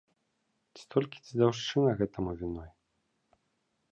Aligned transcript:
Ці 0.77 0.83
толькі 0.93 1.17
дзедаўшчына 1.27 1.91
гэтаму 2.01 2.31
віной? 2.41 2.69